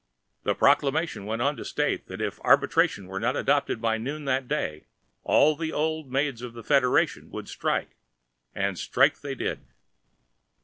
[0.41, 4.47] The proclamation went on to state that if arbitration were not adopted by noon that
[4.47, 4.87] day
[5.23, 9.59] all the old maids of the federation would strike—and strike they did.